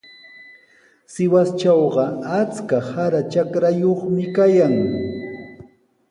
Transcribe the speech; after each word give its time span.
Sihuastrawqa 1.11 2.05
achka 2.39 2.77
sara 2.89 3.19
trakrayuqmi 3.31 4.23
kayan. 4.35 4.75